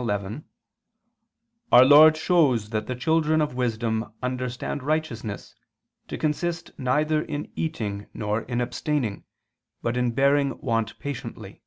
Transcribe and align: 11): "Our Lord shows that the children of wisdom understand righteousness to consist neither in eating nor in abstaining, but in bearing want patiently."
11): 0.00 0.46
"Our 1.70 1.84
Lord 1.84 2.16
shows 2.16 2.70
that 2.70 2.86
the 2.86 2.94
children 2.96 3.42
of 3.42 3.54
wisdom 3.54 4.14
understand 4.22 4.82
righteousness 4.82 5.54
to 6.08 6.16
consist 6.16 6.70
neither 6.78 7.20
in 7.20 7.52
eating 7.54 8.06
nor 8.14 8.40
in 8.40 8.62
abstaining, 8.62 9.24
but 9.82 9.98
in 9.98 10.12
bearing 10.12 10.58
want 10.58 10.98
patiently." 10.98 11.60